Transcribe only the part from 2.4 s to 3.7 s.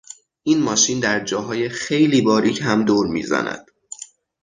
هم دور میزند.